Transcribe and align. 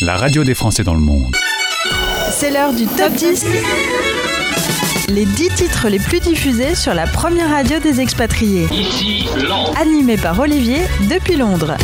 la 0.00 0.16
radio 0.16 0.44
des 0.44 0.54
Français 0.54 0.84
dans 0.84 0.94
le 0.94 1.00
monde. 1.00 1.34
C'est 2.30 2.50
l'heure 2.50 2.72
du 2.72 2.86
top 2.86 3.12
10. 3.14 3.44
Les 5.08 5.24
10 5.24 5.48
titres 5.56 5.88
les 5.88 5.98
plus 5.98 6.20
diffusés 6.20 6.74
sur 6.76 6.94
la 6.94 7.06
première 7.06 7.50
radio 7.50 7.80
des 7.80 8.00
expatriés. 8.00 8.66
Ici, 8.70 9.26
Londres. 9.36 9.74
Animé 9.80 10.16
par 10.16 10.38
Olivier 10.38 10.78
depuis 11.10 11.36
Londres. 11.36 11.76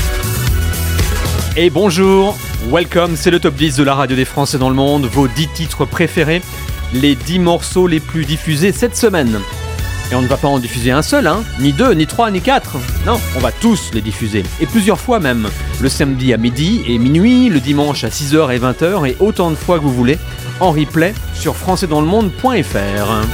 Et 1.57 1.71
bonjour, 1.71 2.37
welcome, 2.71 3.17
c'est 3.17 3.31
le 3.33 3.41
top 3.41 3.55
10 3.55 3.77
de 3.77 3.83
la 3.83 3.95
radio 3.95 4.17
des 4.17 4.25
Français 4.25 4.59
dans 4.59 4.69
le 4.69 4.77
monde, 4.77 5.07
vos 5.07 5.27
10 5.27 5.49
titres 5.49 5.85
préférés, 5.85 6.43
les 6.93 7.17
10 7.17 7.41
morceaux 7.41 7.89
les 7.89 8.01
plus 8.01 8.25
diffusés 8.25 8.71
cette 8.71 8.97
semaine. 8.97 9.41
Et 10.11 10.15
on 10.15 10.23
ne 10.23 10.27
va 10.27 10.37
pas 10.37 10.49
en 10.49 10.59
diffuser 10.59 10.91
un 10.91 11.03
seul, 11.03 11.27
hein, 11.27 11.43
ni 11.61 11.73
deux, 11.73 11.93
ni 11.93 12.07
trois, 12.07 12.31
ni 12.31 12.41
quatre. 12.41 12.77
Non, 13.07 13.19
on 13.37 13.41
va 13.41 13.53
tous 13.53 13.91
les 13.95 14.01
diffuser, 14.01 14.45
et 14.61 14.67
plusieurs 14.67 15.01
fois 15.01 15.19
même. 15.19 15.49
Le 15.81 15.89
samedi 15.89 16.33
à 16.33 16.37
midi 16.37 16.83
et 16.87 16.99
minuit, 16.99 17.49
le 17.49 17.61
dimanche 17.61 18.05
à 18.05 18.09
6h 18.09 18.55
et 18.55 18.59
20h, 18.59 19.09
et 19.09 19.17
autant 19.19 19.51
de 19.51 19.57
fois 19.57 19.79
que 19.79 19.85
vous 19.85 19.95
voulez, 19.95 20.19
en 20.61 20.73
replay 20.73 21.15
sur 21.35 21.57
françaisdanslemonde.fr. 21.57 23.27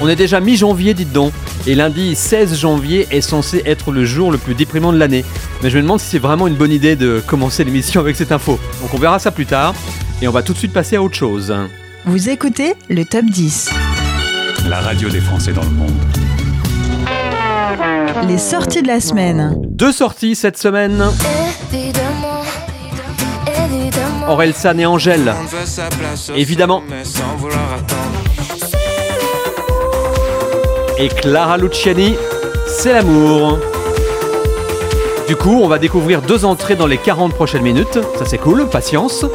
On 0.00 0.08
est 0.08 0.16
déjà 0.16 0.40
mi-janvier, 0.40 0.94
dites 0.94 1.12
donc, 1.12 1.32
et 1.66 1.74
lundi 1.74 2.14
16 2.14 2.58
janvier 2.58 3.06
est 3.10 3.20
censé 3.20 3.62
être 3.64 3.92
le 3.92 4.04
jour 4.04 4.32
le 4.32 4.38
plus 4.38 4.54
déprimant 4.54 4.92
de 4.92 4.98
l'année. 4.98 5.24
Mais 5.62 5.70
je 5.70 5.76
me 5.76 5.82
demande 5.82 6.00
si 6.00 6.08
c'est 6.08 6.18
vraiment 6.18 6.46
une 6.46 6.56
bonne 6.56 6.72
idée 6.72 6.96
de 6.96 7.22
commencer 7.26 7.64
l'émission 7.64 8.00
avec 8.00 8.16
cette 8.16 8.32
info. 8.32 8.58
Donc 8.80 8.92
on 8.92 8.98
verra 8.98 9.18
ça 9.18 9.30
plus 9.30 9.46
tard, 9.46 9.74
et 10.20 10.28
on 10.28 10.32
va 10.32 10.42
tout 10.42 10.52
de 10.52 10.58
suite 10.58 10.72
passer 10.72 10.96
à 10.96 11.02
autre 11.02 11.16
chose. 11.16 11.54
Vous 12.06 12.28
écoutez 12.28 12.74
le 12.90 13.04
top 13.04 13.24
10. 13.26 13.70
La 14.68 14.80
radio 14.80 15.08
des 15.10 15.20
Français 15.20 15.52
dans 15.52 15.62
le 15.62 15.70
monde. 15.70 15.92
Les 18.26 18.38
sorties 18.38 18.82
de 18.82 18.88
la 18.88 19.00
semaine. 19.00 19.56
Deux 19.68 19.92
sorties 19.92 20.34
cette 20.34 20.56
semaine. 20.56 21.04
Évidemment, 21.72 22.42
évidemment. 23.46 24.28
Orelsan 24.28 24.78
et 24.78 24.86
Angèle. 24.86 25.34
Évidemment. 26.34 26.82
Et 30.98 31.08
Clara 31.08 31.58
Luciani, 31.58 32.14
c'est 32.66 32.92
l'amour. 32.92 33.58
Du 35.28 35.36
coup, 35.36 35.60
on 35.62 35.68
va 35.68 35.78
découvrir 35.78 36.22
deux 36.22 36.44
entrées 36.44 36.76
dans 36.76 36.86
les 36.86 36.98
40 36.98 37.34
prochaines 37.34 37.62
minutes. 37.62 37.98
Ça 38.18 38.24
c'est 38.24 38.38
cool, 38.38 38.66
patience. 38.68 39.26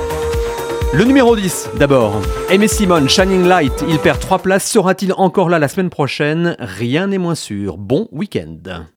Le 0.92 1.04
numéro 1.04 1.36
10 1.36 1.70
d'abord. 1.78 2.20
Aimé 2.50 2.68
Simone, 2.68 3.08
Shining 3.08 3.46
Light, 3.48 3.86
il 3.88 4.00
perd 4.00 4.20
3 4.20 4.40
places. 4.40 4.66
Sera-t-il 4.66 5.14
encore 5.14 5.48
là 5.50 5.60
la 5.60 5.68
semaine 5.68 5.92
prochaine? 5.92 6.56
Rien 6.60 7.06
n'est 7.08 7.20
moins 7.20 7.36
sûr. 7.36 7.78
Bon 7.78 8.08
week-end. 8.12 8.88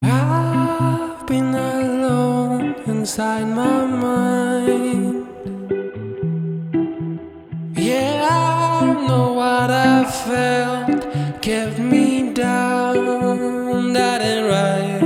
Me 11.78 12.32
down. 12.32 13.92
That 13.92 14.22
ain't 14.22 14.48
right. 14.48 15.02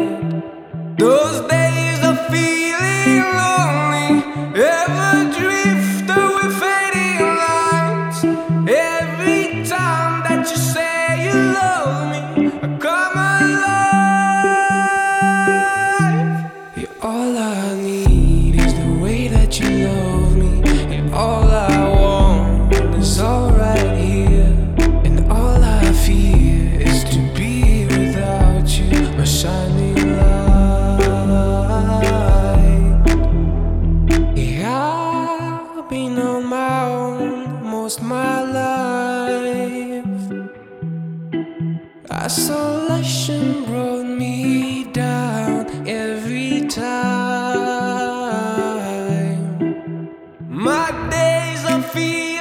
Days 51.10 51.64
are 51.64 51.82
feeling 51.82 52.35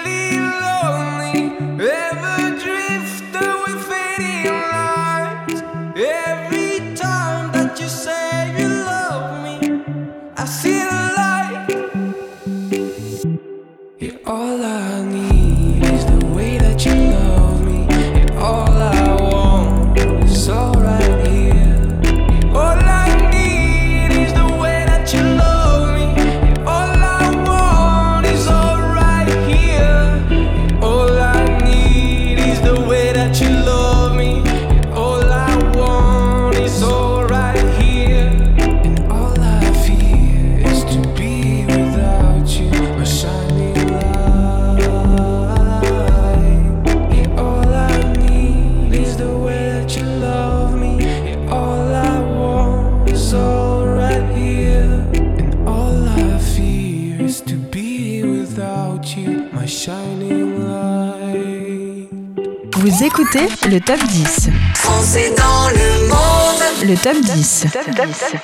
top 67.22 67.24
10. 67.24 68.36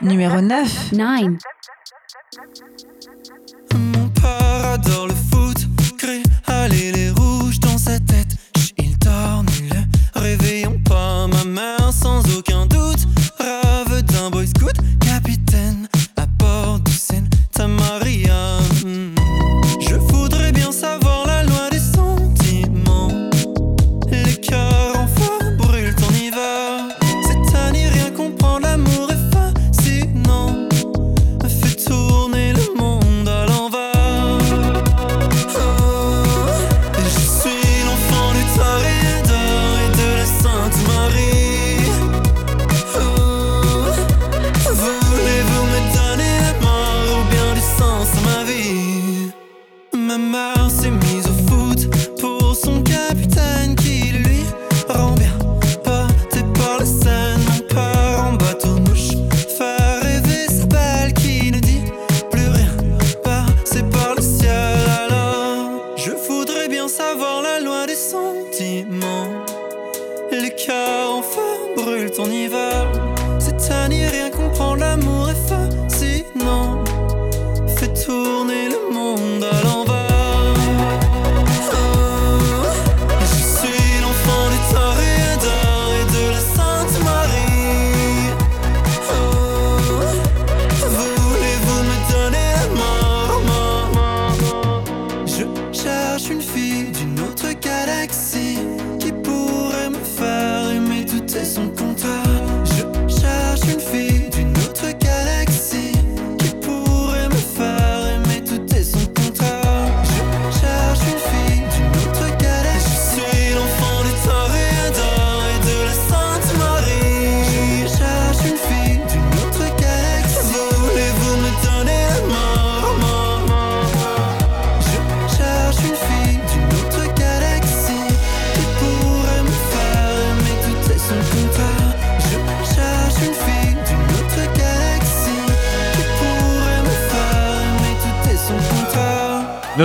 Numéro 0.00 0.40
9. 0.40 0.92
9. 0.92 1.20
Mon 3.74 4.08
père 4.08 4.66
adore 4.74 5.13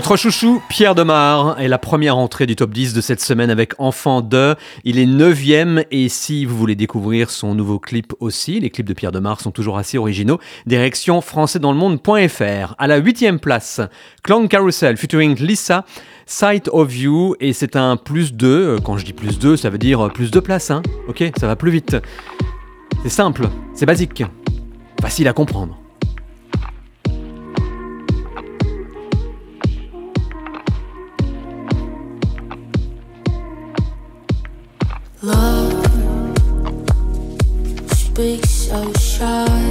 Notre 0.10 0.24
chouchou 0.24 0.60
Pierre 0.70 0.96
Demar 0.96 1.60
est 1.62 1.68
la 1.68 1.78
première 1.78 2.18
entrée 2.18 2.48
du 2.48 2.56
top 2.56 2.72
10 2.72 2.96
de 2.96 3.02
cette 3.02 3.22
semaine 3.22 3.52
avec 3.52 3.74
Enfant 3.78 4.22
de. 4.22 4.56
Il 4.84 4.98
est 4.98 5.06
9ème 5.06 5.86
et 5.92 6.10
si 6.10 6.46
vous 6.46 6.58
voulez 6.58 6.76
découvrir 6.76 7.30
son 7.30 7.54
nouveau 7.54 7.78
clip 7.78 8.14
aussi, 8.20 8.60
les 8.60 8.72
clips 8.72 8.88
de 8.88 8.96
Pierre 8.96 9.12
Demar 9.12 9.40
sont 9.40 9.52
toujours 9.52 9.78
assez 9.78 10.00
originaux. 10.00 10.40
Direction 10.66 11.22
françaisdanslemonde.fr. 11.22 12.74
À 12.80 12.88
la 12.88 13.00
8ème 13.00 13.38
place, 13.38 13.82
Clown 14.24 14.48
Carousel 14.48 14.98
featuring 14.98 15.36
Lisa, 15.38 15.86
Sight 16.26 16.70
of 16.74 16.98
You 16.98 17.36
et 17.40 17.54
c'est 17.54 17.76
un 17.76 17.96
plus 17.96 18.34
2. 18.34 18.80
Quand 18.84 18.98
je 18.98 19.06
dis 19.06 19.14
plus 19.14 19.38
2, 19.38 19.58
ça 19.58 19.70
veut 19.70 19.78
dire 19.78 20.12
plus 20.12 20.32
de 20.32 20.40
place, 20.40 20.72
hein. 20.72 20.82
Ok, 21.08 21.24
ça 21.40 21.46
va 21.46 21.56
plus 21.56 21.70
vite. 21.70 21.98
C'est 23.04 23.10
simple, 23.10 23.48
c'est 23.76 23.86
basique, 23.86 24.24
facile 25.00 25.28
à 25.28 25.34
comprendre. 25.34 25.80
shot 39.20 39.69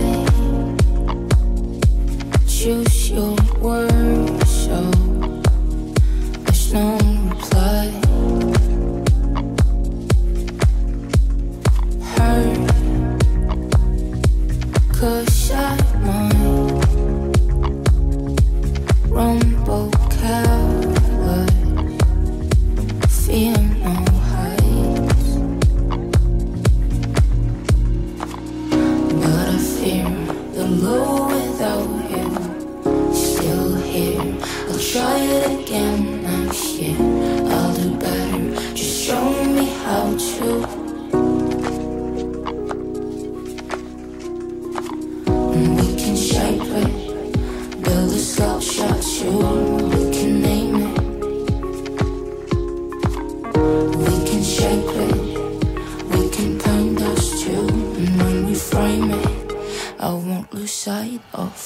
sight 60.68 61.20
of 61.34 61.57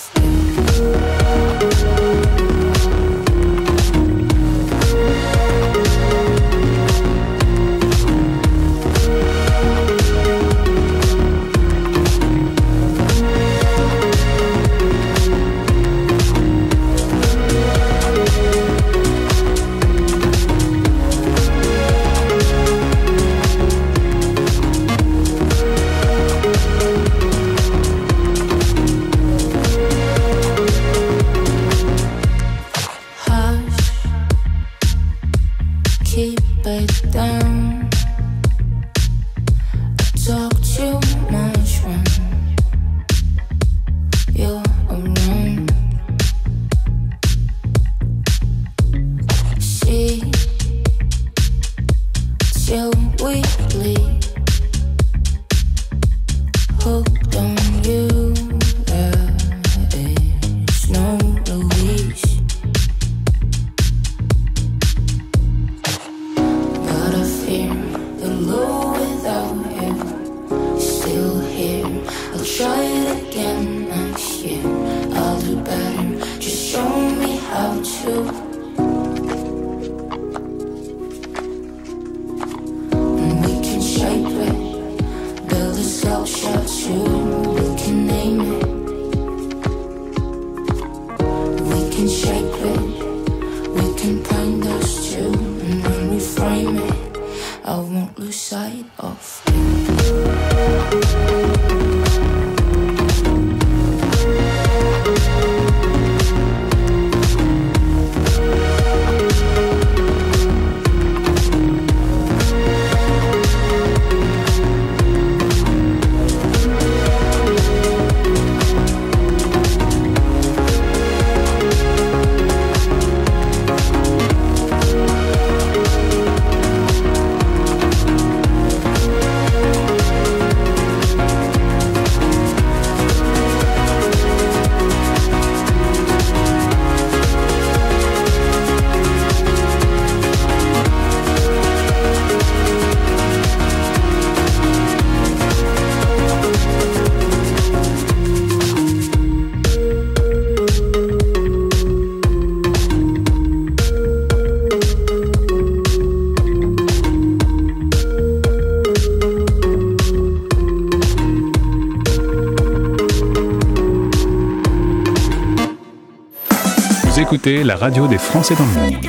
écoutez 167.52 167.64
la 167.64 167.76
radio 167.76 168.06
des 168.06 168.18
Français 168.18 168.54
dans 168.54 168.64
le 168.64 168.70
monde. 168.70 169.06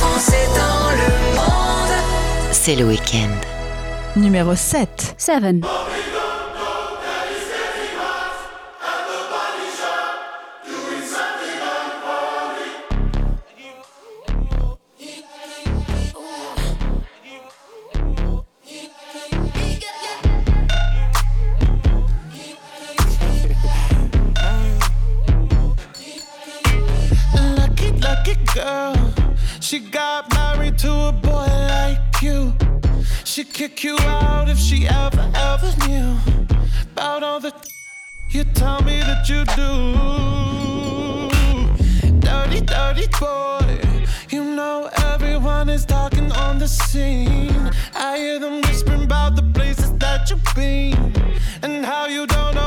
Français 0.00 0.46
dans 0.54 0.90
le 0.90 1.08
monde. 1.36 1.94
C'est 2.50 2.76
le 2.76 2.84
week-end. 2.84 3.30
Numéro 4.16 4.54
7. 4.54 5.14
7. 5.16 5.42
I 47.94 48.16
hear 48.16 48.38
them 48.38 48.62
whispering 48.62 49.04
about 49.04 49.36
the 49.36 49.42
places 49.42 49.92
that 49.98 50.30
you've 50.30 50.42
been 50.54 50.94
and 51.62 51.84
how 51.84 52.06
you 52.06 52.26
don't 52.26 52.54
know 52.54 52.61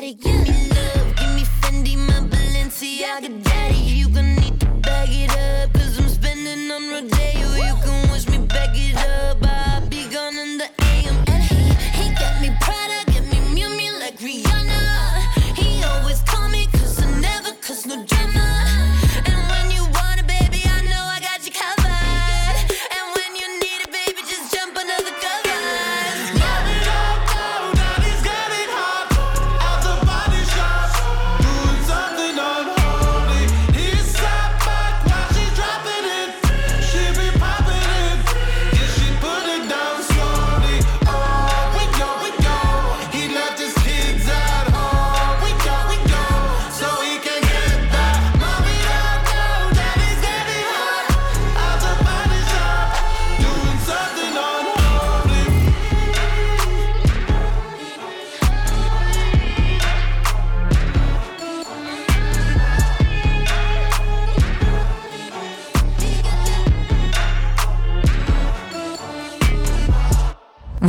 the 0.00 0.14
give 0.14 0.42
me 0.42 0.68
love, 0.70 1.16
give 1.16 1.34
me 1.34 1.44
Fendi, 1.60 1.96
my 1.96 2.20
Balenciaga 2.28 3.42
daddy. 3.42 3.76
You 3.76 4.08
gon' 4.08 4.36
need 4.36 4.60
to 4.60 4.66
bag 4.66 5.08
it 5.10 5.30
up, 5.30 5.67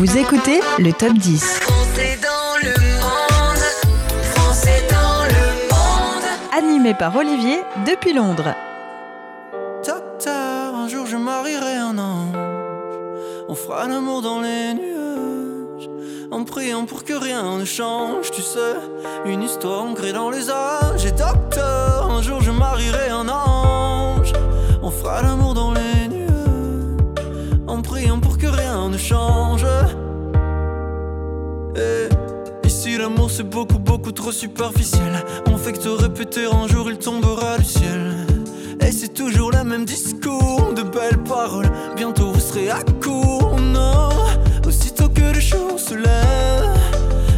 Vous 0.09 0.17
écoutez 0.17 0.59
le 0.79 0.91
top 0.91 1.13
10. 1.13 1.59
Français 1.59 2.19
dans 2.19 2.67
le 2.67 2.73
monde. 2.99 3.63
Français 4.33 4.83
dans 4.89 5.23
le 5.25 5.69
monde. 5.69 6.25
Animé 6.51 6.95
par 6.95 7.15
Olivier 7.15 7.61
depuis 7.85 8.13
Londres. 8.13 8.55
Docteur, 9.85 10.73
un 10.73 10.87
jour 10.87 11.05
je 11.05 11.15
marierai 11.15 11.75
un 11.75 11.99
ange. 11.99 12.35
On 13.49 13.53
fera 13.53 13.87
l'amour 13.87 14.23
dans 14.23 14.41
les 14.41 14.73
nuages. 14.73 15.89
En 16.31 16.43
priant 16.43 16.85
pour 16.85 17.03
que 17.03 17.13
rien 17.13 17.59
ne 17.59 17.65
change, 17.65 18.31
tu 18.31 18.41
sais. 18.41 18.77
Une 19.25 19.43
histoire 19.43 19.83
ancrée 19.83 20.11
dans 20.11 20.31
les 20.31 20.49
âges. 20.49 21.05
Et 21.05 21.11
docteur, 21.11 22.09
un 22.09 22.23
jour 22.23 22.41
je 22.41 22.49
marierai 22.49 23.09
un 23.09 23.29
ange. 23.29 24.33
On 24.81 24.89
fera 24.89 25.21
l'amour 25.21 25.53
dans 25.53 25.68
l'amour 33.09 33.29
c'est 33.31 33.43
beaucoup 33.49 33.79
beaucoup 33.79 34.11
trop 34.11 34.31
superficiel. 34.31 35.23
On 35.47 35.57
fait 35.57 35.73
que 35.73 35.79
te 35.79 35.89
répéter 35.89 36.45
un 36.45 36.67
jour 36.67 36.89
il 36.89 36.97
tombera 36.97 37.57
du 37.57 37.65
ciel. 37.65 38.27
Et 38.81 38.91
c'est 38.91 39.13
toujours 39.13 39.51
le 39.51 39.63
même 39.63 39.85
discours, 39.85 40.73
de 40.75 40.83
belles 40.83 41.23
paroles. 41.23 41.71
Bientôt 41.95 42.31
vous 42.31 42.39
serez 42.39 42.69
à 42.69 42.81
court, 43.03 43.57
non. 43.59 44.09
Aussitôt 44.65 45.09
que 45.09 45.21
le 45.21 45.39
jour 45.39 45.79
se 45.79 45.95
lève, 45.95 46.77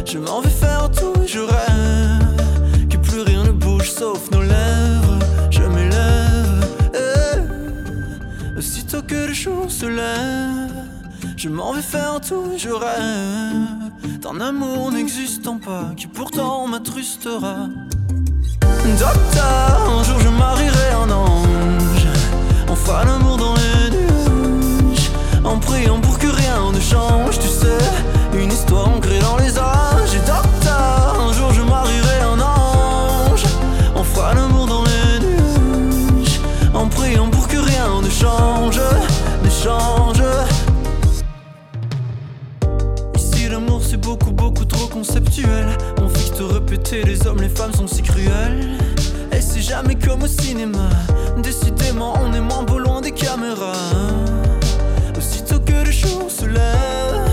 je 0.04 0.18
m'en 0.18 0.40
vais 0.40 0.50
faire 0.50 0.90
tout 0.90 1.12
et 1.22 1.26
je 1.26 1.40
rêve. 1.40 2.88
Que 2.88 2.96
plus 2.96 3.20
rien 3.22 3.44
ne 3.44 3.52
bouge 3.52 3.90
sauf 3.90 4.30
nos 4.30 4.42
lèvres. 4.42 5.18
Je 5.50 5.62
m'élève. 5.62 6.66
eh. 6.94 8.58
Aussitôt 8.58 9.02
que 9.02 9.26
le 9.28 9.32
jour 9.32 9.70
se 9.70 9.86
lève, 9.86 10.72
je 11.36 11.48
m'en 11.48 11.72
vais 11.72 11.82
faire 11.82 12.20
tout 12.20 12.44
et 12.54 12.58
je 12.58 12.70
rêve. 12.70 13.81
D'un 14.22 14.40
amour 14.40 14.92
n'existant 14.92 15.58
pas, 15.58 15.86
qui 15.96 16.06
pourtant 16.06 16.68
m'attrustera. 16.68 17.66
Docteur, 18.60 19.90
un 19.98 20.04
jour 20.04 20.20
je 20.20 20.28
marierai 20.28 20.90
un 20.92 21.10
ange. 21.10 22.06
On 22.68 22.76
fera 22.76 23.04
l'amour 23.04 23.36
dans 23.36 23.54
les 23.54 23.90
nuages. 23.90 25.10
En 25.42 25.58
priant 25.58 25.98
pour 26.00 26.20
que 26.20 26.28
rien 26.28 26.70
ne 26.72 26.78
change, 26.78 27.40
tu 27.40 27.48
sais. 27.48 27.78
Une 28.32 28.52
histoire 28.52 28.90
ancrée 28.90 29.18
dans 29.18 29.38
les 29.38 29.58
âges. 29.58 30.14
Et 30.14 30.20
docteur, 30.20 31.16
un 31.20 31.32
jour 31.32 31.52
je 31.52 31.62
marierai 31.62 32.20
un 32.22 32.40
ange. 32.40 33.42
On 33.96 34.04
fera 34.04 34.34
l'amour 34.34 34.66
dans 34.66 34.84
les 34.84 35.26
nuages. 35.26 36.40
En 36.72 36.86
priant 36.86 37.28
pour 37.28 37.48
que 37.48 37.56
rien 37.56 38.00
ne 38.00 38.08
change, 38.08 38.80
ne 39.42 39.50
change. 39.50 40.01
Conceptuel. 44.92 45.66
On 46.00 46.08
que 46.08 46.30
te 46.36 46.42
répéter 46.42 47.02
les 47.02 47.26
hommes 47.26 47.40
les 47.40 47.48
femmes 47.48 47.72
sont 47.72 47.86
si 47.86 48.02
cruels. 48.02 48.78
Et 49.32 49.40
c'est 49.40 49.60
jamais 49.62 49.94
comme 49.94 50.22
au 50.22 50.26
cinéma. 50.26 50.88
Décidément 51.42 52.14
on 52.22 52.32
est 52.32 52.40
moins 52.40 52.62
beau 52.62 52.78
loin 52.78 53.00
des 53.00 53.12
caméras. 53.12 53.72
Aussitôt 55.16 55.60
que 55.60 55.84
le 55.84 55.90
jour 55.90 56.30
se 56.30 56.46
lève 56.46 57.30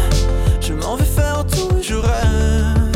Je 0.62 0.74
m'en 0.74 0.96
vais 0.96 1.06
faire 1.06 1.46
tout 1.46 1.78
et 1.78 1.84
je 1.84 1.96
rêve 1.96 2.92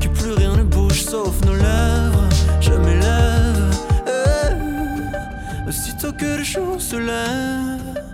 Que 0.00 0.08
plus 0.08 0.32
rien 0.32 0.56
ne 0.56 0.62
bouge 0.62 1.02
sauf 1.02 1.34
nos 1.44 1.54
lèvres. 1.54 2.28
Je 2.60 2.72
m'élève. 2.72 3.74
Eh. 4.06 5.68
Aussitôt 5.68 6.12
que 6.12 6.38
le 6.38 6.44
jour 6.44 6.80
se 6.80 6.96
lève 6.96 8.13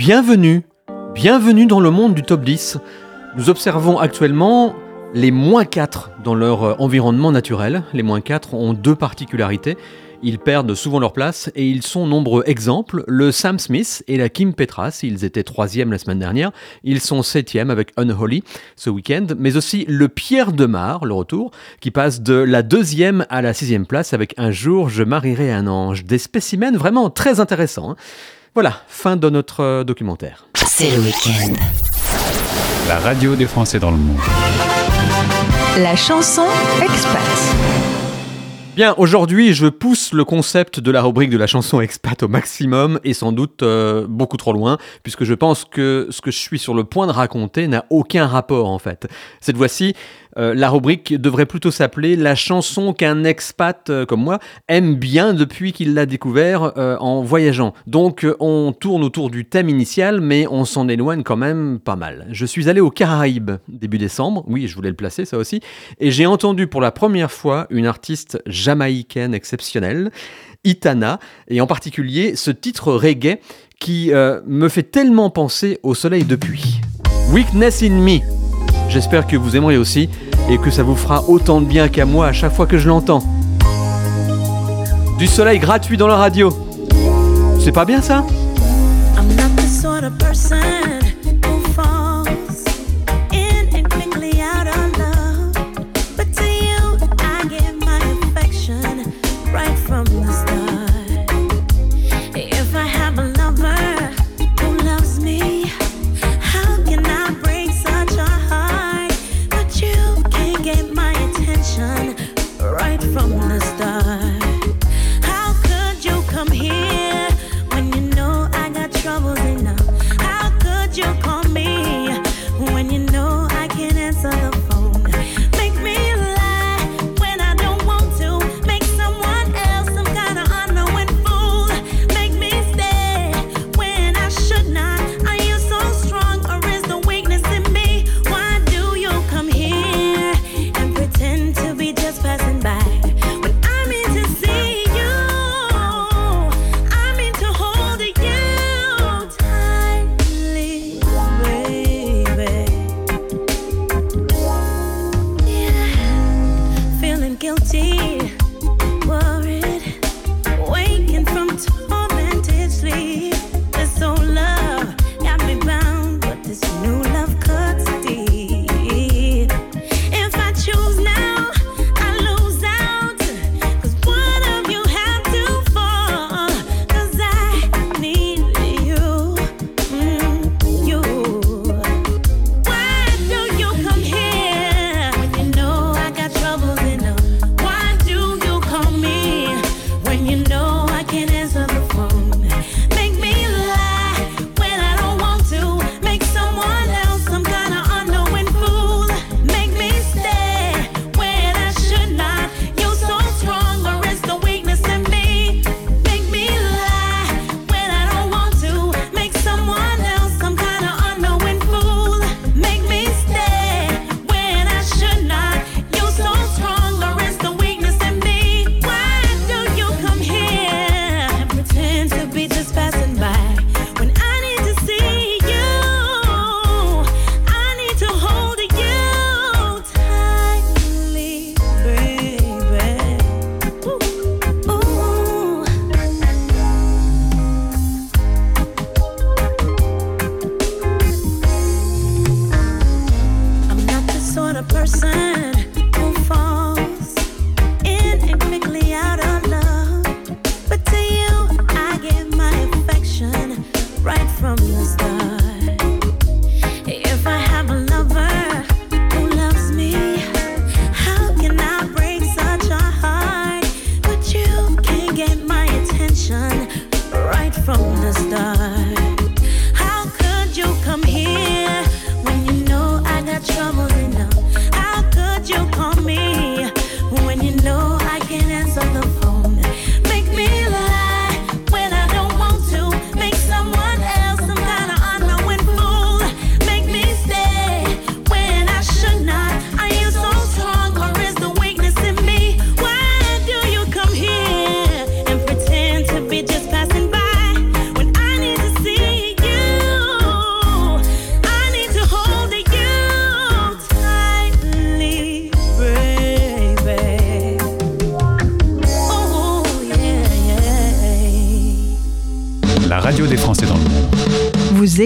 Bienvenue, 0.00 0.62
bienvenue 1.12 1.66
dans 1.66 1.78
le 1.78 1.90
monde 1.90 2.14
du 2.14 2.22
top 2.22 2.42
10. 2.42 2.78
Nous 3.36 3.50
observons 3.50 3.98
actuellement 3.98 4.74
les 5.12 5.30
moins 5.30 5.66
4 5.66 6.12
dans 6.24 6.34
leur 6.34 6.64
euh, 6.64 6.74
environnement 6.78 7.32
naturel. 7.32 7.82
Les 7.92 8.02
moins 8.02 8.22
4 8.22 8.54
ont 8.54 8.72
deux 8.72 8.94
particularités. 8.94 9.76
Ils 10.22 10.38
perdent 10.38 10.74
souvent 10.74 11.00
leur 11.00 11.12
place 11.12 11.50
et 11.54 11.68
ils 11.68 11.82
sont 11.82 12.06
nombreux. 12.06 12.42
Exemple, 12.46 13.04
le 13.08 13.30
Sam 13.30 13.58
Smith 13.58 14.02
et 14.08 14.16
la 14.16 14.30
Kim 14.30 14.54
Petras, 14.54 15.00
ils 15.02 15.22
étaient 15.22 15.42
troisième 15.42 15.92
la 15.92 15.98
semaine 15.98 16.18
dernière, 16.18 16.50
ils 16.82 17.02
sont 17.02 17.22
septième 17.22 17.68
avec 17.68 17.92
Unholy 17.98 18.42
ce 18.76 18.88
week-end, 18.88 19.26
mais 19.36 19.58
aussi 19.58 19.84
le 19.86 20.08
Pierre 20.08 20.52
Demar, 20.52 21.04
le 21.04 21.12
retour, 21.12 21.50
qui 21.80 21.90
passe 21.90 22.22
de 22.22 22.36
la 22.36 22.62
deuxième 22.62 23.26
à 23.28 23.42
la 23.42 23.52
sixième 23.52 23.84
place 23.84 24.14
avec 24.14 24.32
Un 24.38 24.50
jour 24.50 24.88
je 24.88 25.02
marierai 25.02 25.52
un 25.52 25.66
ange. 25.66 26.06
Des 26.06 26.16
spécimens 26.16 26.72
vraiment 26.72 27.10
très 27.10 27.38
intéressants. 27.38 27.90
hein. 27.90 27.96
Voilà, 28.52 28.82
fin 28.88 29.16
de 29.16 29.30
notre 29.30 29.60
euh, 29.60 29.84
documentaire. 29.84 30.46
C'est 30.56 30.90
le 30.90 31.02
week-end. 31.02 31.54
La 32.88 32.98
radio 32.98 33.36
des 33.36 33.46
Français 33.46 33.78
dans 33.78 33.92
le 33.92 33.96
monde. 33.96 34.18
La 35.78 35.94
chanson 35.94 36.46
expat. 36.82 37.22
Bien, 38.74 38.94
aujourd'hui, 38.98 39.54
je 39.54 39.68
pousse 39.68 40.12
le 40.12 40.24
concept 40.24 40.80
de 40.80 40.90
la 40.90 41.00
rubrique 41.00 41.30
de 41.30 41.36
la 41.36 41.46
chanson 41.46 41.80
expat 41.80 42.24
au 42.24 42.28
maximum 42.28 42.98
et 43.04 43.14
sans 43.14 43.30
doute 43.30 43.62
euh, 43.62 44.06
beaucoup 44.08 44.36
trop 44.36 44.52
loin, 44.52 44.78
puisque 45.04 45.22
je 45.22 45.34
pense 45.34 45.64
que 45.64 46.08
ce 46.10 46.20
que 46.20 46.32
je 46.32 46.38
suis 46.38 46.58
sur 46.58 46.74
le 46.74 46.82
point 46.82 47.06
de 47.06 47.12
raconter 47.12 47.68
n'a 47.68 47.84
aucun 47.90 48.26
rapport 48.26 48.68
en 48.68 48.80
fait. 48.80 49.06
Cette 49.40 49.58
fois-ci, 49.58 49.94
euh, 50.38 50.54
la 50.54 50.70
rubrique 50.70 51.14
devrait 51.14 51.46
plutôt 51.46 51.70
s'appeler 51.70 52.16
La 52.16 52.34
chanson 52.34 52.92
qu'un 52.92 53.24
expat 53.24 53.90
euh, 53.90 54.06
comme 54.06 54.22
moi 54.22 54.38
aime 54.68 54.94
bien 54.94 55.34
depuis 55.34 55.72
qu'il 55.72 55.94
l'a 55.94 56.06
découvert 56.06 56.72
euh, 56.76 56.96
en 56.98 57.22
voyageant. 57.22 57.74
Donc 57.86 58.26
on 58.38 58.72
tourne 58.72 59.02
autour 59.02 59.30
du 59.30 59.44
thème 59.44 59.68
initial, 59.68 60.20
mais 60.20 60.46
on 60.48 60.64
s'en 60.64 60.88
éloigne 60.88 61.22
quand 61.22 61.36
même 61.36 61.80
pas 61.80 61.96
mal. 61.96 62.26
Je 62.30 62.46
suis 62.46 62.68
allé 62.68 62.80
aux 62.80 62.90
Caraïbes 62.90 63.52
début 63.68 63.98
décembre, 63.98 64.44
oui, 64.46 64.68
je 64.68 64.74
voulais 64.74 64.90
le 64.90 64.96
placer 64.96 65.24
ça 65.24 65.38
aussi, 65.38 65.60
et 65.98 66.10
j'ai 66.10 66.26
entendu 66.26 66.66
pour 66.66 66.80
la 66.80 66.90
première 66.90 67.30
fois 67.30 67.66
une 67.70 67.86
artiste 67.86 68.42
jamaïcaine 68.46 69.34
exceptionnelle, 69.34 70.10
Itana, 70.64 71.18
et 71.48 71.60
en 71.60 71.66
particulier 71.66 72.36
ce 72.36 72.50
titre 72.50 72.92
reggae 72.92 73.38
qui 73.78 74.12
me 74.12 74.68
fait 74.68 74.82
tellement 74.82 75.30
penser 75.30 75.78
au 75.82 75.94
soleil 75.94 76.24
depuis. 76.24 76.80
Weakness 77.32 77.82
in 77.82 77.90
Me. 77.90 78.39
J'espère 78.90 79.28
que 79.28 79.36
vous 79.36 79.54
aimerez 79.54 79.76
aussi 79.76 80.08
et 80.48 80.58
que 80.58 80.72
ça 80.72 80.82
vous 80.82 80.96
fera 80.96 81.22
autant 81.28 81.60
de 81.60 81.66
bien 81.66 81.88
qu'à 81.88 82.06
moi 82.06 82.26
à 82.26 82.32
chaque 82.32 82.52
fois 82.52 82.66
que 82.66 82.76
je 82.76 82.88
l'entends. 82.88 83.22
Du 85.16 85.28
soleil 85.28 85.60
gratuit 85.60 85.96
dans 85.96 86.08
la 86.08 86.16
radio. 86.16 86.52
C'est 87.60 87.70
pas 87.70 87.84
bien 87.84 88.02
ça? 88.02 88.24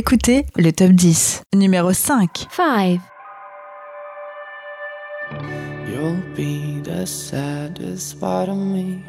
Écoutez 0.04 0.44
le 0.58 0.70
top 0.70 0.90
10. 0.90 1.44
Numéro 1.54 1.94
5. 1.94 2.46
5. 2.50 3.00
You'll 5.88 6.20
be 6.36 6.82
the 6.82 7.06
saddest 7.06 8.20
part 8.20 8.50
of 8.50 8.58
me, 8.58 9.02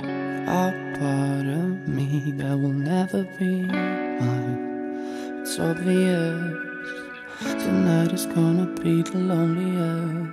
a 0.47 0.71
part 0.97 1.47
of 1.47 1.85
me 1.85 2.33
that 2.37 2.57
will 2.57 2.71
never 2.71 3.25
be 3.37 3.67
mine. 3.67 5.41
It's 5.41 5.59
obvious 5.59 6.39
tonight 7.41 8.13
is 8.13 8.25
gonna 8.27 8.67
be 8.81 9.03
the 9.03 9.17
loneliest. 9.17 10.31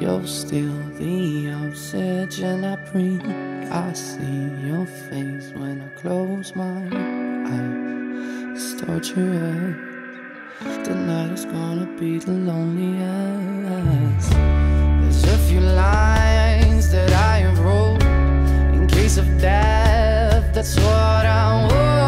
You're 0.00 0.26
still 0.26 0.74
the 0.98 1.52
oxygen 1.64 2.64
I 2.64 2.74
breathe. 2.90 3.22
I 3.70 3.92
see 3.92 4.50
your 4.66 4.84
face 5.08 5.52
when 5.54 5.80
I 5.80 6.00
close 6.00 6.56
my 6.56 6.88
eyes. 6.92 7.67
It's 8.60 8.74
torturous. 8.74 9.76
Tonight 10.84 11.30
is 11.30 11.44
gonna 11.44 11.86
be 11.96 12.18
the 12.18 12.32
loneliest. 12.32 14.32
There's 14.32 15.22
a 15.22 15.38
few 15.46 15.60
lines 15.60 16.90
that 16.90 17.12
I 17.12 17.38
have 17.46 17.60
wrote 17.60 18.02
in 18.74 18.88
case 18.88 19.16
of 19.16 19.28
death. 19.40 20.52
That's 20.52 20.74
what 20.74 21.24
I 21.24 21.68
want. 21.70 22.07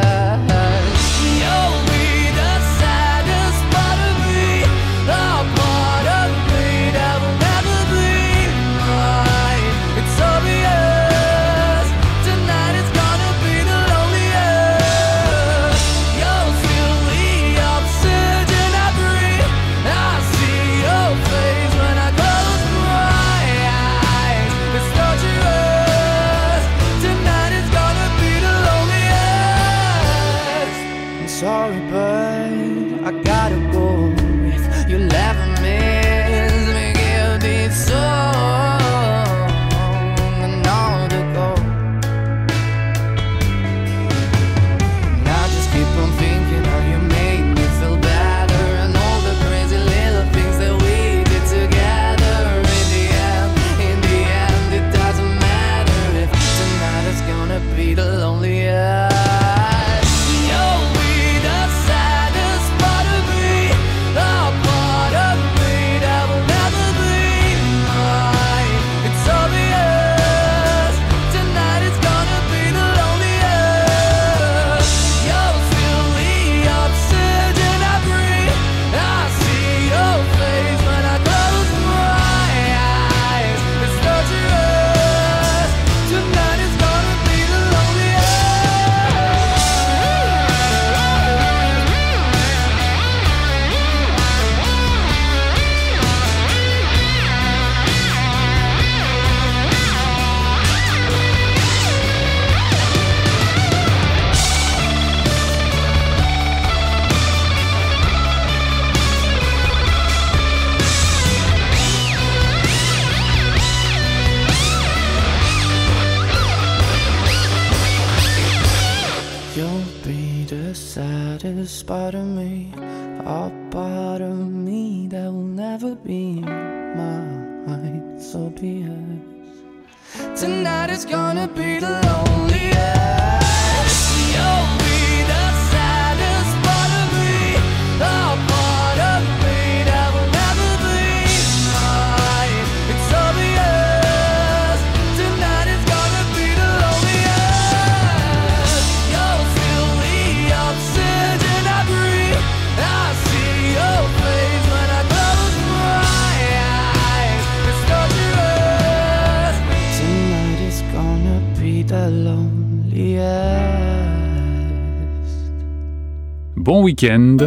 Week-end 167.01 167.37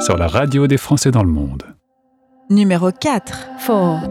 sur 0.00 0.16
la 0.16 0.26
radio 0.26 0.66
des 0.66 0.76
Français 0.76 1.10
dans 1.10 1.22
le 1.22 1.30
monde. 1.30 1.62
Numéro 2.50 2.90
4. 2.90 3.48
4. 3.66 4.10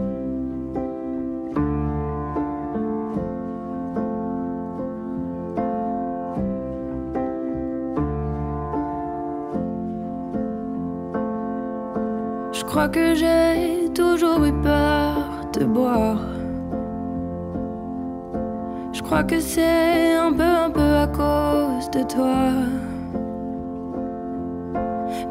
Je 12.52 12.64
crois 12.64 12.88
que 12.88 13.14
j'ai 13.14 13.92
toujours 13.92 14.44
eu 14.44 14.52
peur 14.62 15.14
de 15.52 15.64
boire. 15.64 16.18
Je 18.92 19.02
crois 19.02 19.24
que 19.24 19.38
c'est 19.40 20.14
un 20.14 20.32
peu, 20.32 20.42
un 20.42 20.70
peu 20.70 20.80
à 20.80 21.06
cause 21.06 21.90
de 21.90 22.02
toi. 22.02 22.83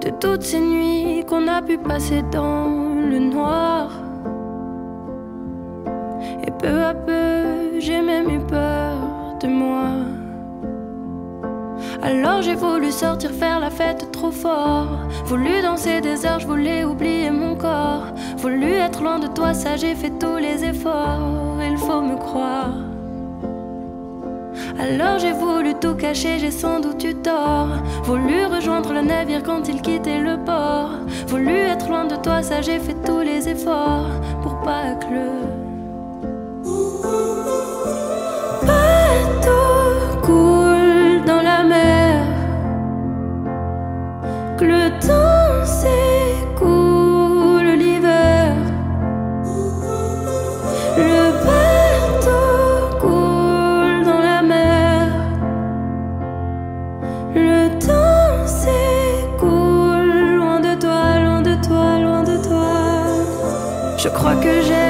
De 0.03 0.09
toutes 0.09 0.43
ces 0.43 0.59
nuits 0.59 1.23
qu'on 1.25 1.47
a 1.47 1.61
pu 1.61 1.77
passer 1.77 2.23
dans 2.23 2.93
le 3.09 3.19
noir. 3.19 3.89
Et 6.45 6.51
peu 6.51 6.83
à 6.83 6.93
peu, 6.93 7.79
j'ai 7.79 8.01
même 8.01 8.29
eu 8.29 8.39
peur 8.39 8.97
de 9.39 9.47
moi. 9.47 9.91
Alors 12.01 12.41
j'ai 12.41 12.55
voulu 12.55 12.91
sortir 12.91 13.31
faire 13.31 13.61
la 13.61 13.69
fête 13.69 14.11
trop 14.11 14.31
fort. 14.31 15.07
Voulu 15.23 15.61
danser 15.61 16.01
des 16.01 16.25
heures, 16.25 16.41
je 16.41 16.47
voulais 16.47 16.83
oublier 16.83 17.31
mon 17.31 17.55
corps. 17.55 18.07
Voulu 18.39 18.73
être 18.73 19.01
loin 19.01 19.19
de 19.19 19.27
toi, 19.27 19.53
ça 19.53 19.77
j'ai 19.77 19.95
fait 19.95 20.11
tous 20.19 20.35
les 20.35 20.65
efforts. 20.65 21.61
Il 21.65 21.77
faut 21.77 22.01
me 22.01 22.17
croire. 22.17 22.92
Alors 24.79 25.19
j'ai 25.19 25.31
voulu 25.31 25.73
tout 25.75 25.95
cacher, 25.95 26.39
j'ai 26.39 26.51
sans 26.51 26.79
doute 26.79 27.03
eu 27.03 27.15
tort. 27.15 27.69
Voulu 28.03 28.45
rejoindre 28.45 28.93
le 28.93 29.01
navire 29.01 29.43
quand 29.43 29.67
il 29.67 29.81
quittait 29.81 30.19
le 30.19 30.37
port. 30.43 30.91
Voulu 31.27 31.55
être 31.55 31.87
loin 31.87 32.05
de 32.05 32.15
toi, 32.15 32.41
ça 32.41 32.61
j'ai 32.61 32.79
fait 32.79 32.95
tous 33.05 33.19
les 33.21 33.47
efforts 33.47 34.09
pour 34.41 34.59
pas 34.61 34.95
que 34.95 35.05
le 35.13 35.52
Je 64.03 64.09
crois 64.09 64.35
que 64.35 64.61
j'ai 64.61 64.82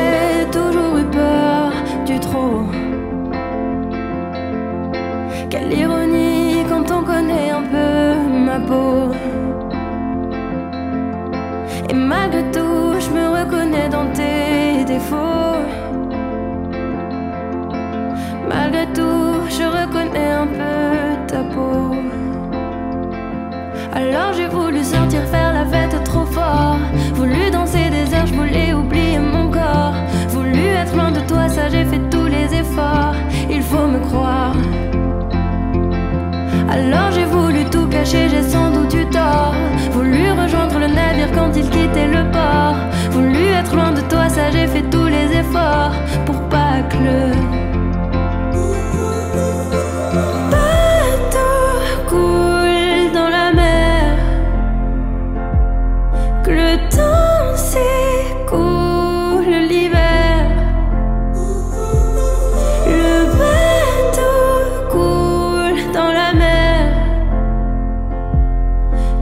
Voulu 27.14 27.52
danser 27.52 27.90
des 27.92 28.14
heures, 28.14 28.26
je 28.26 28.34
voulais 28.34 28.74
oublier 28.74 29.20
mon 29.20 29.52
corps. 29.52 29.94
Voulu 30.30 30.66
être 30.66 30.96
loin 30.96 31.12
de 31.12 31.20
toi, 31.22 31.48
ça 31.48 31.70
j'ai 31.70 31.86
fait 31.86 32.02
tous 32.10 32.26
les 32.26 32.54
efforts. 32.58 33.16
Il 33.50 33.62
faut 33.62 33.88
me 33.88 34.00
croire. 34.00 34.56
Alors 36.70 37.12
j'ai 37.12 37.26
voulu 37.26 37.66
tout 37.66 37.88
cacher, 37.88 38.30
j'ai 38.30 38.42
sans 38.42 38.72
doute 38.72 38.94
eu 38.94 39.06
tort. 39.10 39.54
Voulu 39.92 40.32
rejoindre 40.32 40.80
le 40.80 40.88
navire 40.88 41.32
quand 41.34 41.52
il 41.56 41.70
quittait 41.70 42.08
le 42.08 42.24
port. 42.32 42.78
Voulu 43.12 43.46
être 43.60 43.76
loin 43.76 43.92
de 43.92 44.02
toi, 44.02 44.28
ça 44.28 44.50
j'ai 44.52 44.68
fait 44.68 44.90
tous 44.90 45.06
les 45.06 45.38
efforts 45.38 45.94
pour 46.26 46.40
pas 46.50 46.82
que 46.90 46.98
le 46.98 47.63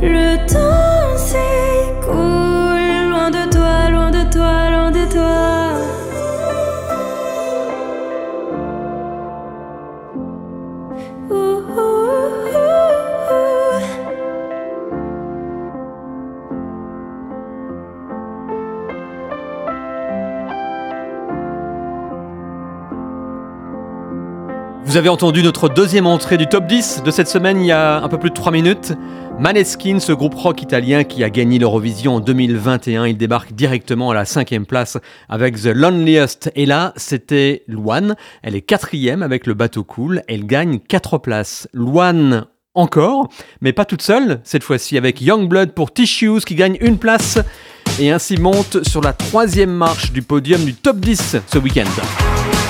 Le 0.02 0.36
temps 0.48 0.81
Vous 24.92 24.98
avez 24.98 25.08
entendu 25.08 25.42
notre 25.42 25.70
deuxième 25.70 26.06
entrée 26.06 26.38
du 26.38 26.48
top 26.48 26.68
10 26.68 27.04
de 27.06 27.12
cette 27.12 27.30
semaine 27.30 27.62
il 27.62 27.68
y 27.68 27.72
a 27.72 28.04
un 28.04 28.10
peu 28.10 28.18
plus 28.18 28.30
de 28.30 28.36
3 28.36 28.52
minutes. 28.52 28.92
Maneskin, 29.40 30.02
ce 30.02 30.12
groupe 30.12 30.36
rock 30.36 30.62
italien 30.62 31.06
qui 31.06 31.24
a 31.24 31.30
gagné 31.30 31.60
l'Eurovision 31.60 32.16
en 32.16 32.20
2021, 32.20 33.08
il 33.08 33.16
débarque 33.16 33.54
directement 33.54 34.12
à 34.12 34.14
la 34.14 34.26
cinquième 34.26 34.66
place 34.66 34.98
avec 35.30 35.56
The 35.56 35.68
Loneliest. 35.68 36.52
Et 36.58 36.66
là, 36.66 36.92
c'était 36.98 37.64
Luan. 37.70 38.18
Elle 38.44 38.54
est 38.54 38.62
quatrième 38.62 39.24
avec 39.24 39.48
le 39.48 39.54
bateau 39.54 39.86
cool. 39.86 40.24
Elle 40.28 40.46
gagne 40.46 40.80
4 40.80 41.20
places. 41.20 41.70
Luan 41.74 42.48
encore, 42.74 43.30
mais 43.62 43.72
pas 43.72 43.86
toute 43.86 44.02
seule, 44.02 44.42
cette 44.44 44.64
fois-ci 44.64 44.98
avec 44.98 45.22
Youngblood 45.22 45.72
pour 45.72 45.94
Tissues 45.94 46.42
qui 46.46 46.56
gagne 46.56 46.78
une 46.82 46.98
place 46.98 47.40
et 47.98 48.12
ainsi 48.12 48.36
monte 48.36 48.86
sur 48.86 49.00
la 49.00 49.14
troisième 49.14 49.72
marche 49.72 50.12
du 50.12 50.22
podium 50.22 50.66
du 50.66 50.74
top 50.74 50.98
10 50.98 51.38
ce 51.48 51.58
week-end. 51.60 52.61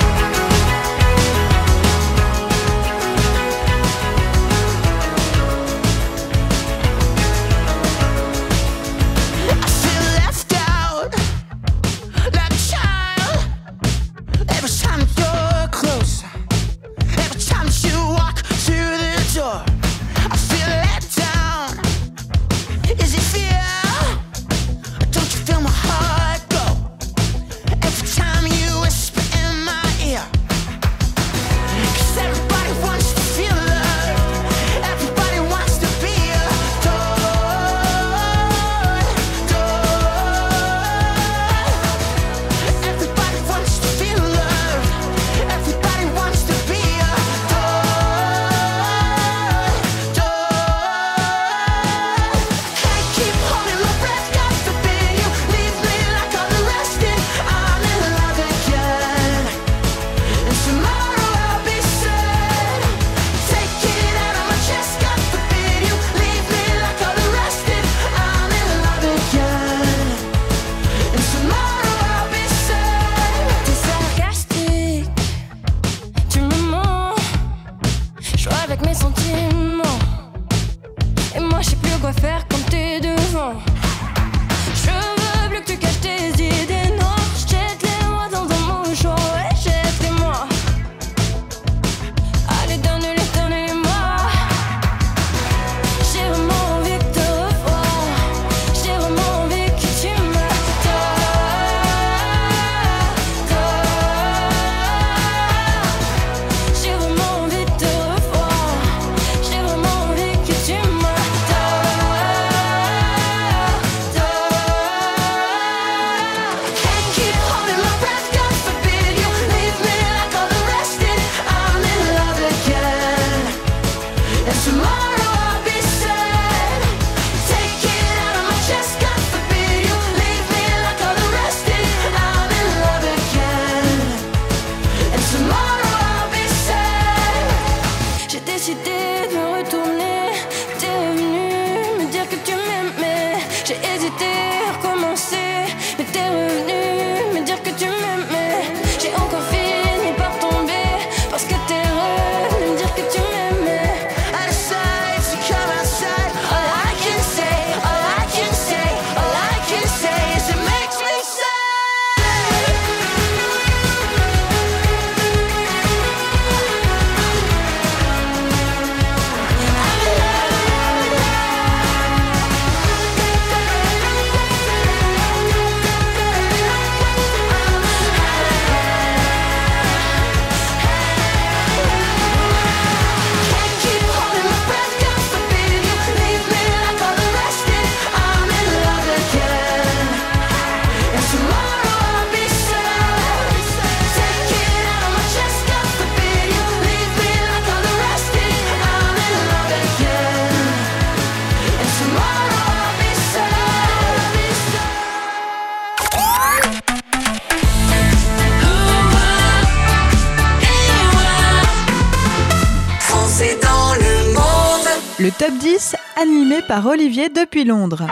Animé 216.52 216.62
par 216.66 216.86
Olivier 216.86 217.28
depuis 217.28 217.64
Londres. 217.64 218.06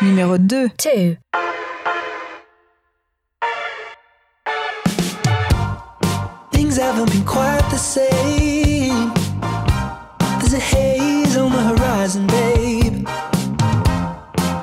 Numéro 0.00 0.38
2. 0.38 0.68
Two. 0.78 1.16
Things 6.52 6.78
haven't 6.78 7.10
been 7.10 7.24
quite 7.24 7.62
the 7.70 7.76
same. 7.76 9.12
There's 10.38 10.54
a 10.54 10.58
haze 10.58 11.36
on 11.36 11.52
the 11.52 11.62
horizon, 11.62 12.26
babe. 12.26 13.06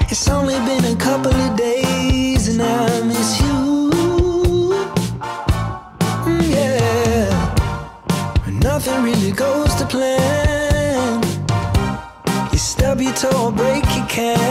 It's 0.09 0.27
only 0.29 0.55
been 0.65 0.85
a 0.85 0.95
couple 0.95 1.33
of 1.33 1.55
days 1.55 2.47
and 2.47 2.61
I 2.61 3.01
miss 3.05 3.39
you. 3.41 3.91
Mm, 6.25 6.41
Yeah. 6.55 7.53
Nothing 8.61 9.03
really 9.03 9.31
goes 9.31 9.66
toe 13.17 13.51
break 13.51 13.83
your 13.95 14.05
can. 14.05 14.46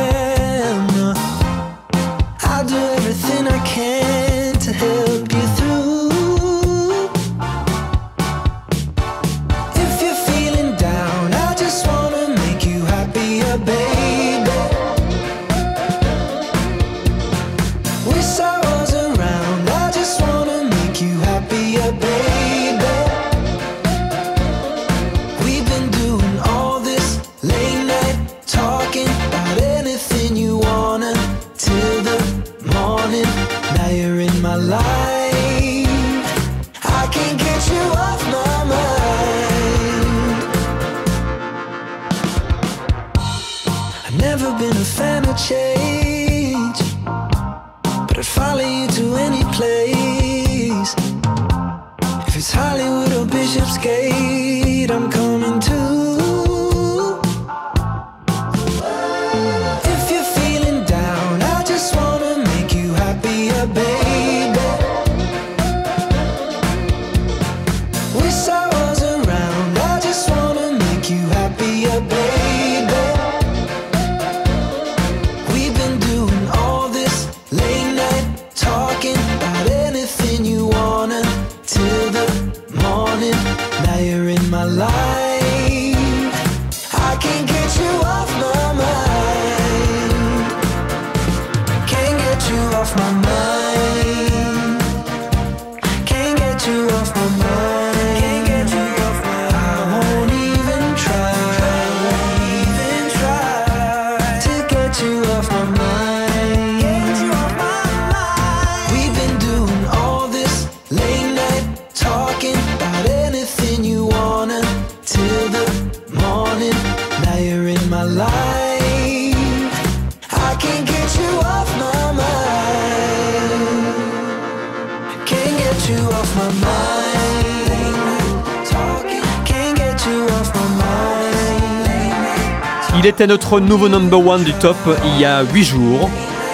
Mind. 133.16 133.20
Il 133.20 133.22
était 133.22 133.26
notre 133.26 133.60
nouveau 133.60 133.88
number 133.88 134.26
one 134.26 134.44
du 134.44 134.52
top 134.52 134.76
il 135.04 135.20
y 135.20 135.24
a 135.24 135.42
8 135.42 135.64
jours. 135.64 136.10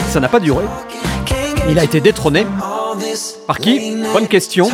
Ça 0.09 0.21
n'a 0.21 0.29
pas 0.29 0.39
duré. 0.39 0.65
Il 1.69 1.79
a 1.79 1.85
été 1.85 2.01
détrôné. 2.01 2.47
Par 3.47 3.59
qui? 3.59 3.97
Bonne 4.13 4.29
question. 4.29 4.69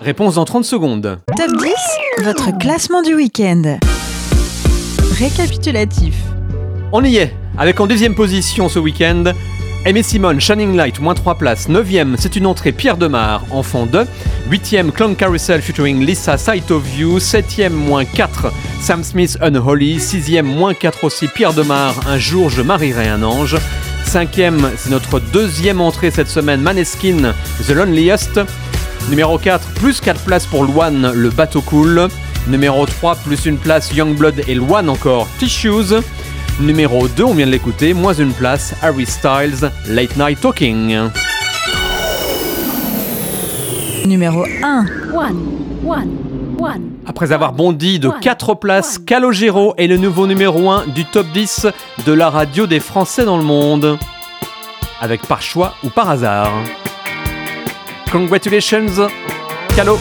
Réponse 0.00 0.36
dans 0.36 0.44
30 0.44 0.64
secondes. 0.64 1.18
Top 1.36 1.50
10, 1.58 2.24
votre 2.24 2.56
classement 2.58 3.02
du 3.02 3.14
week-end. 3.14 3.78
Récapitulatif. 5.18 6.14
On 6.92 7.04
y 7.04 7.16
est, 7.16 7.34
avec 7.56 7.80
en 7.80 7.86
deuxième 7.86 8.14
position 8.14 8.68
ce 8.68 8.78
week-end, 8.78 9.24
Aimé 9.88 10.02
Simone, 10.02 10.38
Shining 10.38 10.76
Light, 10.76 11.00
moins 11.00 11.14
3 11.14 11.36
places. 11.36 11.70
9ème, 11.70 12.16
c'est 12.18 12.36
une 12.36 12.44
entrée 12.44 12.72
Pierre 12.72 12.98
Demar, 12.98 13.46
enfant 13.50 13.86
2. 13.86 14.06
8ème, 14.50 14.90
Clown 14.90 15.16
Carousel 15.16 15.62
featuring 15.62 16.04
Lisa 16.04 16.36
Sight 16.36 16.70
of 16.70 16.82
You. 16.98 17.16
7ème, 17.16 17.72
moins 17.72 18.04
4, 18.04 18.52
Sam 18.82 19.02
Smith 19.02 19.38
Unholy. 19.40 19.96
6ème, 19.96 20.42
moins 20.42 20.74
4 20.74 21.04
aussi, 21.04 21.26
Pierre 21.26 21.54
Demar, 21.54 21.94
Un 22.06 22.18
jour 22.18 22.50
je 22.50 22.60
marierai 22.60 23.08
un 23.08 23.22
ange. 23.22 23.56
5ème, 24.04 24.68
c'est 24.76 24.90
notre 24.90 25.20
deuxième 25.20 25.80
entrée 25.80 26.10
cette 26.10 26.28
semaine, 26.28 26.60
Maneskin, 26.60 27.32
The 27.66 27.70
Loneliest. 27.70 28.40
Numéro 29.08 29.38
4, 29.38 29.68
plus 29.68 30.02
4 30.02 30.20
places 30.20 30.44
pour 30.44 30.64
Luan, 30.64 31.12
Le 31.14 31.30
Bateau 31.30 31.62
Cool. 31.62 32.08
Numéro 32.46 32.84
3, 32.84 33.14
plus 33.14 33.46
une 33.46 33.56
place, 33.56 33.90
Youngblood 33.94 34.42
et 34.46 34.54
Luan 34.54 34.90
encore, 34.90 35.26
Tissues. 35.38 35.94
Numéro 36.60 37.06
2, 37.06 37.22
on 37.22 37.34
vient 37.34 37.46
de 37.46 37.52
l'écouter, 37.52 37.94
moins 37.94 38.14
une 38.14 38.32
place, 38.32 38.74
Harry 38.82 39.06
Styles, 39.06 39.70
Late 39.86 40.16
Night 40.16 40.40
Talking. 40.40 41.08
Numéro 44.04 44.44
1. 44.62 44.84
One, 45.14 45.36
one, 45.86 46.08
one. 46.58 46.90
Après 47.06 47.30
avoir 47.30 47.52
bondi 47.52 48.00
de 48.00 48.10
4 48.20 48.54
places, 48.54 48.98
Calogero 48.98 49.74
est 49.78 49.86
le 49.86 49.98
nouveau 49.98 50.26
numéro 50.26 50.68
1 50.68 50.88
du 50.88 51.04
top 51.04 51.26
10 51.32 51.68
de 52.04 52.12
la 52.12 52.28
radio 52.28 52.66
des 52.66 52.80
Français 52.80 53.24
dans 53.24 53.38
le 53.38 53.44
monde. 53.44 53.96
Avec 55.00 55.22
par 55.26 55.42
choix 55.42 55.74
ou 55.84 55.90
par 55.90 56.10
hasard. 56.10 56.52
Congratulations, 58.10 59.08
Calo. 59.76 59.96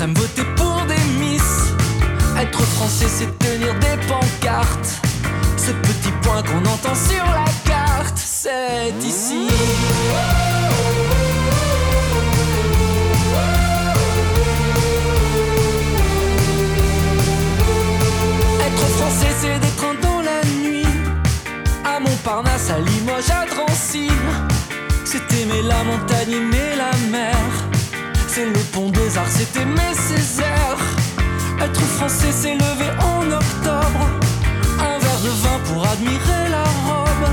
Les 0.00 0.06
extrêmes, 0.06 0.14
voter 0.14 0.44
pour 0.56 0.82
des 0.86 1.18
miss. 1.18 1.42
Être 2.38 2.62
français, 2.62 3.06
c'est 3.08 3.38
tenir 3.38 3.74
des 3.80 4.06
pancartes. 4.06 5.00
Ce 5.56 5.72
petit 5.72 6.12
point 6.22 6.42
qu'on 6.42 6.60
entend 6.60 6.94
sur 6.94 7.24
la 7.24 7.44
carte, 7.70 8.16
c'est 8.16 8.94
ici. 9.02 9.48
Être 18.66 18.86
français, 18.96 19.34
c'est 19.40 19.58
des 19.58 19.76
trains 19.76 19.94
dans 20.00 20.22
la 20.22 20.42
nuit. 20.62 20.86
À 21.84 22.00
Montparnasse, 22.00 22.70
à 22.70 22.78
Limoges, 22.78 23.30
à 23.30 23.46
Drancy. 23.46 24.08
C'est 25.04 25.32
aimer 25.40 25.62
la 25.62 25.84
montagne, 25.84 26.32
aimer 26.32 26.76
la 26.76 26.96
mer. 27.10 27.36
C'est 28.32 28.46
le 28.46 28.60
pont 28.72 28.89
des 29.10 29.18
arts, 29.18 29.26
c'est 29.28 29.56
aimer 29.60 29.94
Césaire. 29.94 30.78
Être 31.62 31.80
français, 31.80 32.32
c'est 32.32 32.54
lever 32.54 32.90
en 33.00 33.30
octobre. 33.30 34.02
Un 34.78 34.98
verre 34.98 35.20
de 35.24 35.28
vin 35.28 35.58
pour 35.66 35.86
admirer 35.86 36.48
la 36.50 36.64
robe. 36.86 37.26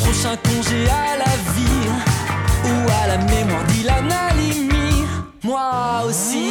prochain 0.00 0.36
congé 0.44 0.88
à 0.88 1.16
la 1.18 1.32
vie 1.54 1.88
ou 2.64 2.90
à 3.02 3.06
la 3.08 3.18
mémoire 3.18 3.64
d'Ilan 3.64 4.08
Halimi. 4.10 5.04
Moi 5.42 6.02
aussi. 6.06 6.50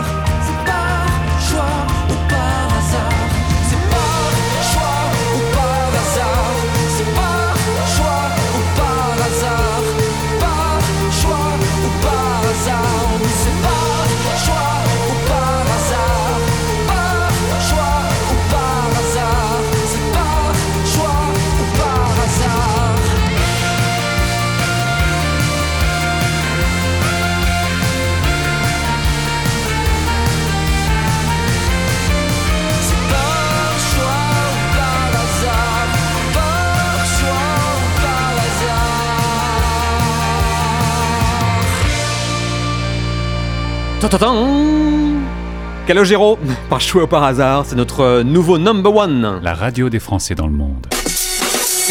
Calogero, 45.85 46.39
par 46.69 46.81
choix 46.81 47.03
ou 47.03 47.07
par 47.07 47.23
hasard, 47.23 47.65
c'est 47.67 47.75
notre 47.75 47.99
euh, 48.01 48.23
nouveau 48.23 48.57
number 48.57 48.95
one. 48.95 49.39
La 49.43 49.53
radio 49.53 49.89
des 49.89 49.99
Français 49.99 50.33
dans 50.33 50.47
le 50.47 50.53
monde. 50.53 50.87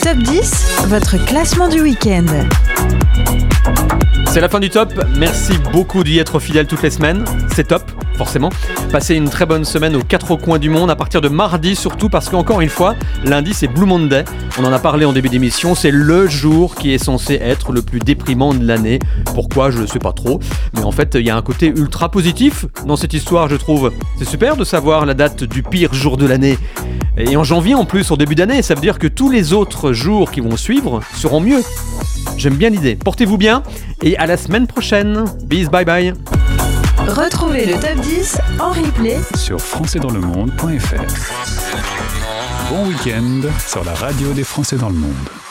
Top 0.02 0.16
10, 0.16 0.86
votre 0.88 1.24
classement 1.24 1.68
du 1.68 1.80
week-end. 1.80 2.26
C'est 4.32 4.40
la 4.40 4.48
fin 4.48 4.60
du 4.60 4.70
top. 4.70 4.92
Merci 5.18 5.54
beaucoup 5.72 6.04
d'y 6.04 6.18
être 6.18 6.38
fidèle 6.38 6.66
toutes 6.68 6.82
les 6.82 6.90
semaines. 6.90 7.24
C'est 7.52 7.66
top, 7.66 7.90
forcément. 8.16 8.48
Passez 8.92 9.16
une 9.16 9.28
très 9.28 9.44
bonne 9.44 9.64
semaine 9.64 9.96
aux 9.96 10.04
quatre 10.04 10.36
coins 10.36 10.60
du 10.60 10.70
monde 10.70 10.88
à 10.88 10.94
partir 10.94 11.20
de 11.20 11.28
mardi, 11.28 11.74
surtout 11.74 12.08
parce 12.08 12.28
qu'encore 12.28 12.60
une 12.60 12.68
fois, 12.68 12.94
lundi 13.24 13.52
c'est 13.54 13.66
Blue 13.66 13.86
Monday. 13.86 14.24
On 14.60 14.64
en 14.64 14.72
a 14.72 14.78
parlé 14.78 15.04
en 15.04 15.12
début 15.12 15.30
d'émission. 15.30 15.74
C'est 15.74 15.90
le 15.90 16.28
jour 16.28 16.76
qui 16.76 16.94
est 16.94 16.98
censé 16.98 17.40
être 17.42 17.72
le 17.72 17.82
plus 17.82 17.98
déprimant 17.98 18.54
de 18.54 18.64
l'année. 18.64 19.00
Pourquoi? 19.34 19.72
Je 19.72 19.80
ne 19.80 19.86
sais 19.86 19.98
pas 19.98 20.12
trop. 20.12 20.38
Mais 20.74 20.84
en 20.84 20.92
fait, 20.92 21.16
il 21.16 21.26
y 21.26 21.30
a 21.30 21.36
un 21.36 21.42
côté 21.42 21.66
ultra 21.66 22.08
positif 22.08 22.66
dans 22.86 22.96
cette 22.96 23.14
histoire, 23.14 23.48
je 23.48 23.56
trouve. 23.56 23.90
C'est 24.16 24.28
super 24.28 24.56
de 24.56 24.62
savoir 24.62 25.06
la 25.06 25.14
date 25.14 25.42
du 25.42 25.64
pire 25.64 25.92
jour 25.92 26.16
de 26.16 26.26
l'année. 26.26 26.56
Et 27.16 27.36
en 27.36 27.42
janvier 27.42 27.74
en 27.74 27.84
plus, 27.84 28.12
au 28.12 28.16
début 28.16 28.36
d'année, 28.36 28.62
ça 28.62 28.74
veut 28.74 28.80
dire 28.80 29.00
que 29.00 29.08
tous 29.08 29.28
les 29.28 29.52
autres 29.52 29.92
jours 29.92 30.30
qui 30.30 30.40
vont 30.40 30.56
suivre 30.56 31.00
seront 31.16 31.40
mieux. 31.40 31.62
J'aime 32.36 32.56
bien 32.56 32.70
l'idée. 32.70 32.96
Portez-vous 32.96 33.36
bien 33.36 33.62
et 34.02 34.16
à 34.16 34.26
la 34.26 34.36
semaine 34.36 34.66
prochaine. 34.66 35.24
Bis, 35.44 35.68
bye 35.68 35.84
bye. 35.84 36.14
Retrouvez 37.06 37.66
le 37.66 37.74
top 37.74 37.96
10 38.02 38.38
en 38.58 38.70
replay 38.70 39.18
Sur 39.36 39.60
françaisdanslemonde.fr. 39.60 41.02
Bon 42.70 42.86
week-end 42.86 43.48
sur 43.66 43.84
la 43.84 43.94
radio 43.94 44.32
des 44.32 44.44
Français 44.44 44.76
dans 44.76 44.90
le 44.90 44.96
monde. 44.96 45.49